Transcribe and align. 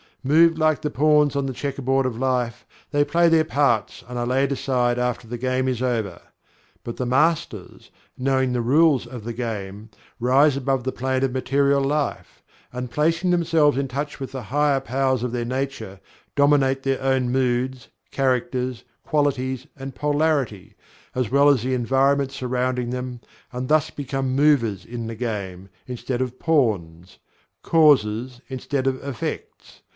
Moved 0.23 0.57
like 0.59 0.81
the 0.83 0.91
pawns 0.91 1.35
on 1.35 1.47
the 1.47 1.53
checkerboard 1.53 2.05
of 2.05 2.17
life, 2.17 2.65
they 2.91 3.03
play 3.03 3.27
their 3.27 3.43
parts 3.45 4.03
and 4.07 4.19
are 4.19 4.25
laid 4.25 4.51
aside 4.51 4.99
after 4.99 5.27
the 5.27 5.37
game 5.37 5.67
is 5.67 5.81
over. 5.81 6.21
But 6.83 6.97
the 6.97 7.07
Masters, 7.07 7.89
knowing 8.17 8.53
the 8.53 8.61
rules 8.61 9.05
of 9.07 9.23
the 9.23 9.33
game, 9.33 9.89
rise 10.19 10.55
above 10.57 10.83
the 10.83 10.91
plane 10.91 11.23
of 11.23 11.31
material 11.31 11.81
life, 11.83 12.43
and 12.71 12.89
placing 12.91 13.31
themselves 13.31 13.77
in 13.79 13.87
touch 13.87 14.19
with 14.19 14.31
the 14.31 14.43
higher 14.49 14.79
powers 14.79 15.21
of 15.23 15.31
their 15.31 15.45
nature, 15.45 15.99
dominate 16.35 16.81
their 16.83 17.01
own 17.01 17.31
moods, 17.31 17.87
characters, 18.11 18.83
qualities, 19.03 19.65
and 19.75 19.95
polarity, 19.95 20.75
as 21.15 21.29
well 21.31 21.49
as 21.49 21.63
the 21.63 21.73
environment 21.75 22.31
surrounding 22.31 22.91
them 22.91 23.21
and 23.51 23.67
thus 23.69 23.89
become 23.89 24.35
Movers 24.35 24.83
in 24.85 25.07
the 25.07 25.15
game, 25.15 25.69
instead 25.87 26.21
of 26.21 26.37
Pawns 26.39 27.17
Causes 27.63 28.41
instead 28.49 28.85
of 28.87 29.03
Effects. 29.03 29.81